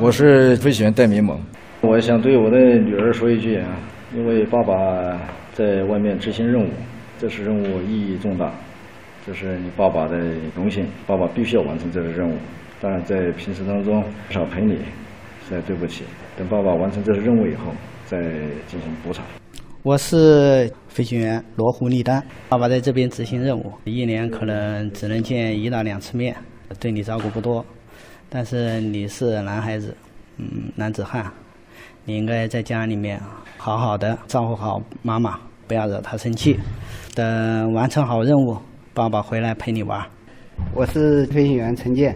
[0.00, 1.38] 我是飞行员戴明猛，
[1.82, 3.76] 我想对我的女儿说一句啊，
[4.12, 4.74] 因为爸爸
[5.52, 6.68] 在外面执行任务，
[7.16, 8.52] 这次任务意义重大，
[9.24, 10.18] 这是你爸爸的
[10.54, 12.34] 荣幸，爸爸必须要完成这个任务。
[12.80, 14.74] 当然，在平时当中少陪你，
[15.46, 16.02] 实在对不起。
[16.36, 17.72] 等爸爸完成这个任务以后，
[18.04, 18.20] 再
[18.66, 19.24] 进行补偿。
[19.84, 26.36] 我是飞行员罗湖立丹，爸爸在这边执行任务，一年可能只能见一到两次面，
[26.80, 27.64] 对你照顾不多。
[28.30, 29.96] 但是你是男孩子，
[30.36, 31.24] 嗯，男子汉，
[32.04, 33.18] 你应该在家里面
[33.56, 36.58] 好好的照顾好妈妈，不要惹她生气。
[37.14, 38.56] 等完成好任务，
[38.92, 40.04] 爸爸回来陪你玩。
[40.74, 42.14] 我是飞行员陈建，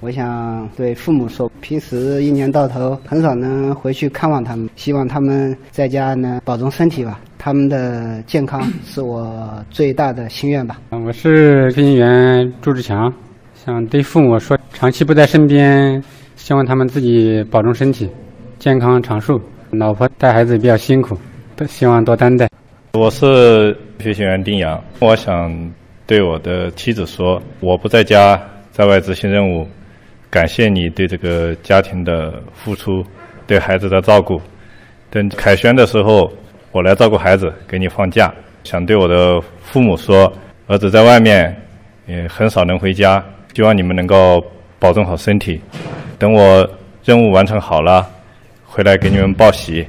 [0.00, 7.20] 我想对父母说，平时一年到头很少能回去看望他们，希望他们在家能保重身体吧。
[7.36, 10.80] 他们的健康是我最大的心愿吧。
[10.90, 13.12] 我是飞行员朱志强。
[13.62, 16.02] 想对父母说，长期不在身边，
[16.34, 18.08] 希望他们自己保重身体，
[18.58, 19.38] 健康长寿。
[19.70, 21.14] 老婆带孩子比较辛苦，
[21.68, 22.48] 希望多担待。
[22.94, 25.54] 我是飞行员丁阳，我想
[26.06, 28.40] 对我的妻子说，我不在家，
[28.72, 29.68] 在外执行任务，
[30.30, 33.04] 感谢你对这个家庭的付出，
[33.46, 34.40] 对孩子的照顾。
[35.10, 36.32] 等凯旋的时候，
[36.72, 38.32] 我来照顾孩子，给你放假。
[38.64, 40.32] 想对我的父母说，
[40.66, 41.54] 儿子在外面
[42.06, 43.22] 也很少能回家。
[43.54, 44.44] 希望你们能够
[44.78, 45.60] 保重好身体，
[46.18, 46.68] 等我
[47.04, 48.06] 任务完成好了，
[48.64, 49.86] 回来给你们报喜，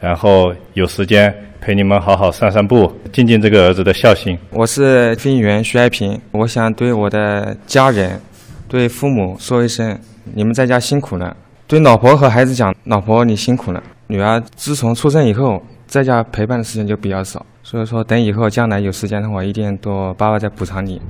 [0.00, 4.38] 然后有时间陪你们好好散散步，尽尽这个儿子的孝心。
[4.50, 8.20] 我是飞行员徐爱平，我想对我的家人、
[8.68, 9.98] 对父母说一声：
[10.34, 11.36] 你们在家辛苦了。
[11.66, 13.82] 对老婆和孩子讲：老婆你辛苦了。
[14.06, 21.00] 女儿自从出生以后，在家陪伴的时间就比较少，所以说等以后将来有时间的话，一定多爸爸再补偿你。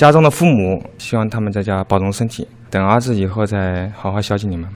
[0.00, 4.66] 家中的父母希望他们在家保重身体，等儿子以后再好好孝敬你们。